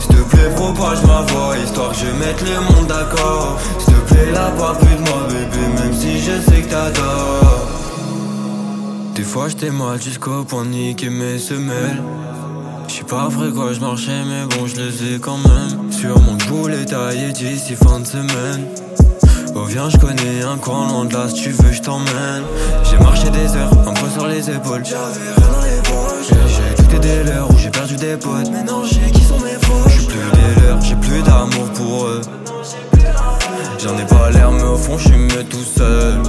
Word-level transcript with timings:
S'il 0.00 0.16
te 0.16 0.22
plaît, 0.22 0.50
propage 0.54 1.02
ma 1.04 1.22
voix, 1.32 1.56
histoire 1.56 1.90
que 1.90 1.96
je 1.96 2.06
mette 2.06 2.42
le 2.42 2.60
monde 2.60 2.86
d'accord. 2.86 3.58
S'il 3.78 3.94
te 3.94 4.14
plaît, 4.14 4.30
là, 4.32 4.50
pas 4.58 4.74
plus 4.74 5.01
Des 9.22 9.28
fois, 9.28 9.48
j'étais 9.48 9.70
mal 9.70 10.02
jusqu'au 10.02 10.42
point 10.42 10.64
de 10.64 10.70
niquer 10.70 11.08
mes 11.08 11.38
semelles. 11.38 12.02
J'sais 12.88 13.04
pas 13.04 13.22
après 13.26 13.52
quoi 13.52 13.72
je 13.72 13.78
marchais, 13.78 14.24
mais 14.26 14.46
bon, 14.46 14.66
je 14.66 14.74
les 14.74 15.14
ai 15.14 15.20
quand 15.20 15.36
même. 15.36 15.92
Sur 15.92 16.20
mon 16.20 16.34
boulet 16.48 16.84
taillé 16.84 17.30
d'ici 17.30 17.76
fin 17.76 18.00
de 18.00 18.04
semaine. 18.04 18.66
Oh 19.54 19.62
viens 19.62 19.88
je 19.88 19.96
connais 19.98 20.42
un 20.42 20.56
coin 20.56 20.88
loin 20.88 21.04
de 21.04 21.14
là 21.14 21.28
si 21.28 21.34
tu 21.40 21.50
veux 21.50 21.70
je 21.70 21.80
t'emmène. 21.82 22.42
J'ai 22.82 22.98
marché 22.98 23.30
des 23.30 23.54
heures, 23.54 23.70
un 23.86 23.92
peu 23.92 24.10
sur 24.10 24.26
les 24.26 24.50
épaules. 24.50 24.84
J'avais 24.84 25.30
rien 25.36 25.52
dans 25.52 25.62
les 25.62 25.82
poches. 25.84 26.38
J'ai 26.48 26.82
quitté 26.82 26.98
des 26.98 27.22
leurs 27.22 27.48
où 27.48 27.56
j'ai 27.56 27.70
perdu 27.70 27.94
des 27.94 28.16
potes. 28.16 28.50
Maintenant 28.50 28.82
je 28.82 28.94
sais 28.94 29.10
qui 29.12 29.22
sont 29.22 29.38
mes 29.38 29.56
proches. 29.60 29.92
J'suis 29.98 30.06
plus 30.06 30.30
des 30.32 30.62
leurs, 30.62 30.82
j'ai 30.82 30.96
plus 30.96 31.22
d'amour 31.22 31.70
pour 31.76 32.06
eux. 32.06 32.22
J'en 33.78 33.96
ai 33.96 34.04
pas 34.04 34.30
l'air 34.32 34.50
mais 34.50 34.64
au 34.64 34.76
fond 34.76 34.98
je 34.98 35.06
suis 35.10 35.16
mieux 35.16 35.44
tout 35.44 35.62
seul 35.62 36.20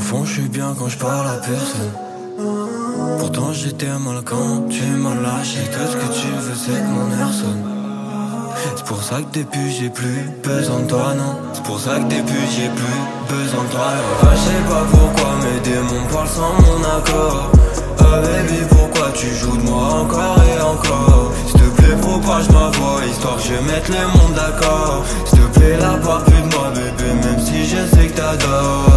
Au 0.00 0.02
fond 0.02 0.24
je 0.24 0.32
suis 0.32 0.48
bien 0.48 0.74
quand 0.78 0.88
je 0.88 0.96
parle 0.96 1.28
à 1.28 1.34
personne. 1.34 1.92
Pourtant 3.18 3.52
j'étais 3.52 3.84
mal 3.86 4.22
quand 4.24 4.66
tu 4.70 4.82
m'as 4.96 5.14
lâché. 5.14 5.60
Tout 5.70 5.86
ce 5.92 5.96
que 5.98 6.10
tu 6.18 6.28
veux 6.40 6.54
c'est 6.54 6.80
que 6.80 6.88
mon 6.88 7.10
air 7.20 7.30
sonne. 7.30 7.62
C'est 8.76 8.84
pour 8.86 9.02
ça 9.02 9.16
que 9.16 9.40
depuis 9.40 9.70
j'ai 9.70 9.90
plus 9.90 10.22
besoin 10.42 10.80
de 10.80 10.86
toi, 10.86 11.12
non. 11.14 11.36
C'est 11.52 11.62
pour 11.64 11.78
ça 11.78 11.98
que 11.98 12.04
depuis 12.04 12.46
j'ai 12.56 12.70
plus 12.70 13.02
besoin 13.28 13.62
de 13.64 13.68
toi. 13.68 13.88
Je 14.22 14.38
sais 14.38 14.64
pas 14.70 14.84
pourquoi 14.90 15.32
mes 15.44 15.60
démons 15.68 16.06
parlent 16.10 16.28
sans 16.28 16.54
mon 16.64 16.80
accord. 16.96 17.50
Ah 17.98 18.22
baby 18.22 18.60
pourquoi 18.70 19.10
tu 19.12 19.26
joues 19.34 19.58
de 19.58 19.68
moi 19.68 20.00
encore 20.00 20.36
et 20.48 20.60
encore? 20.62 21.30
S'il 21.46 21.60
te 21.60 21.82
plaît 21.82 21.96
propage 22.00 22.48
ma 22.48 22.70
voix 22.70 23.04
histoire 23.06 23.36
que 23.36 23.42
je 23.42 23.70
mette 23.70 23.88
le 23.90 24.06
monde 24.16 24.34
d'accord. 24.34 25.04
S'il 25.26 25.40
te 25.40 25.58
plaît 25.58 25.76
là 25.76 25.98
pas 26.02 26.22
plus 26.24 26.40
de 26.40 26.56
moi 26.56 26.70
bébé 26.70 27.10
même 27.22 27.38
si 27.38 27.66
je 27.66 27.84
sais 27.94 28.06
que 28.06 28.16
t'adores 28.16 28.89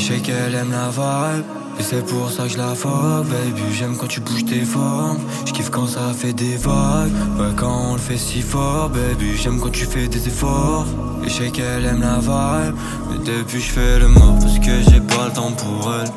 je 0.00 0.06
sais 0.06 0.20
qu'elle 0.20 0.54
aime 0.54 0.70
la 0.70 0.88
vibe 0.88 1.44
et 1.78 1.82
c'est 1.82 2.04
pour 2.06 2.30
ça 2.30 2.44
que 2.44 2.48
je 2.50 2.58
la 2.58 2.74
fuck, 2.74 3.26
baby. 3.26 3.62
J'aime 3.72 3.96
quand 3.98 4.06
tu 4.06 4.20
bouges 4.20 4.46
tes 4.46 4.64
formes. 4.64 5.18
Je 5.46 5.52
kiffe 5.52 5.68
quand 5.70 5.86
ça 5.86 6.12
fait 6.14 6.32
des 6.32 6.56
vagues 6.56 7.12
Ouais 7.38 7.52
quand 7.54 7.90
on 7.90 7.92
le 7.94 7.98
fait 7.98 8.16
si 8.16 8.40
fort, 8.40 8.88
baby. 8.90 9.36
J'aime 9.36 9.60
quand 9.60 9.70
tu 9.70 9.84
fais 9.84 10.08
des 10.08 10.26
efforts. 10.26 10.86
Et 11.24 11.28
je 11.28 11.34
sais 11.34 11.50
qu'elle 11.50 11.84
aime 11.84 12.00
la 12.00 12.18
vibe 12.18 12.74
Mais 13.10 13.18
depuis 13.18 13.60
je 13.60 13.72
fais 13.72 13.98
le 13.98 14.08
mort 14.08 14.38
Parce 14.40 14.58
que 14.58 14.80
j'ai 14.90 15.00
pas 15.00 15.26
le 15.26 15.32
temps 15.32 15.52
pour 15.52 15.92
elle. 15.94 16.10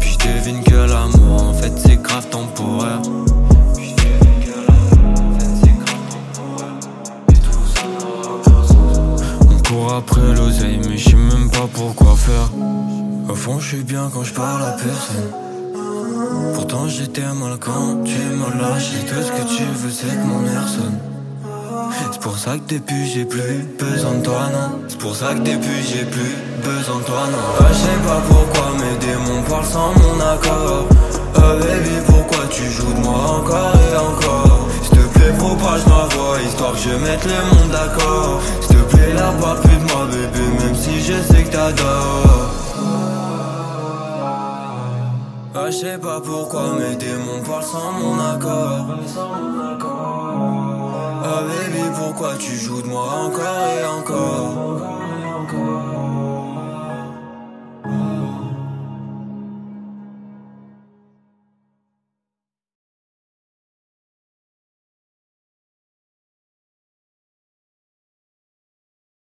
Puis 0.00 0.16
je 0.18 0.28
devine 0.28 0.62
que 0.62 0.74
l'amour 0.74 1.42
en 1.42 1.54
fait 1.54 1.72
c'est 1.76 2.00
grave 2.00 2.28
temporaire. 2.30 3.02
On 9.50 9.62
court 9.68 9.94
après 9.94 10.34
l'oseille 10.34 10.80
mais 10.88 10.96
je 10.96 11.10
sais 11.10 11.16
même 11.16 11.50
pas 11.50 11.68
pourquoi 11.72 12.16
faire 12.16 12.50
Au 13.30 13.34
fond 13.34 13.60
je 13.60 13.76
suis 13.76 13.84
bien 13.84 14.10
quand 14.12 14.24
je 14.24 14.34
parle 14.34 14.60
à 14.60 14.72
personne. 14.72 15.30
Pourtant 16.52 16.88
j'étais 16.88 17.22
mal 17.22 17.58
quand 17.60 18.02
tu 18.04 18.18
m'as 18.18 18.60
lâché. 18.60 18.96
Tout 19.06 19.22
ce 19.22 19.30
que 19.30 19.56
tu 19.56 19.62
veux 19.62 19.90
c'est 19.90 20.08
que 20.08 20.26
mon 20.26 20.44
air 20.46 20.66
sonne. 20.66 20.98
C'est 22.10 22.20
pour 22.20 22.36
ça 22.36 22.58
que 22.58 22.74
depuis 22.74 23.06
j'ai 23.06 23.24
plus 23.24 23.68
besoin 23.78 24.14
de 24.14 24.22
toi 24.24 24.48
non. 24.52 24.80
C'est 24.88 24.98
pour 24.98 25.14
ça 25.14 25.34
que 25.34 25.38
depuis 25.38 25.80
j'ai 25.88 26.04
plus 26.06 26.34
besoin 26.64 26.98
de 26.98 27.04
toi 27.04 27.22
non. 27.30 27.38
Ah 27.60 27.66
je 27.68 27.74
sais 27.74 28.00
pas 28.04 28.20
pourquoi 28.26 28.72
mes 28.80 28.98
démons 29.06 29.42
parlent 29.48 29.64
sans 29.64 29.92
mon 30.00 30.18
accord. 30.18 30.88
Ah 31.36 31.54
baby 31.60 31.96
pourquoi 32.06 32.46
tu 32.50 32.64
joues 32.68 32.92
de 32.94 32.98
moi 32.98 33.38
encore 33.38 33.74
et 33.76 33.96
encore? 33.96 34.68
S'il 34.82 34.98
te 34.98 35.18
plaît 35.18 35.32
propage 35.38 35.86
ma 35.86 36.12
voix 36.16 36.36
histoire 36.44 36.72
que 36.72 36.78
je 36.78 36.96
mette 36.96 37.24
le 37.24 37.40
monde 37.54 37.70
d'accord. 37.70 38.40
S'il 38.60 38.76
te 38.76 38.82
plaît 38.96 39.12
là 39.14 39.32
pas 39.40 39.54
plus 39.54 39.76
de 39.76 39.92
moi 39.92 40.06
bébé 40.10 40.64
même 40.64 40.74
si 40.74 41.00
je 41.00 41.14
sais 41.32 41.44
que 41.44 41.52
t'adores 41.52 42.29
je 45.70 45.76
sais 45.76 45.98
pas 45.98 46.20
pourquoi 46.20 46.72
mes 46.72 46.96
démons 46.96 47.42
parlent 47.46 47.62
sans 47.62 47.92
mon 47.92 48.18
accord. 48.18 48.86
Ah 51.22 51.42
baby, 51.42 51.82
pourquoi 51.96 52.34
tu 52.38 52.56
joues 52.56 52.82
de 52.82 52.88
moi 52.88 53.06
encore 53.26 53.68
et 53.78 53.84
encore? 53.84 54.80